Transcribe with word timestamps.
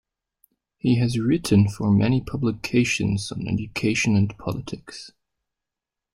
He 0.79 0.97
has 0.97 1.19
written 1.19 1.69
for 1.69 1.91
many 1.91 2.21
publications 2.21 3.31
on 3.31 3.47
education 3.47 4.15
and 4.15 4.35
politics. 4.35 5.11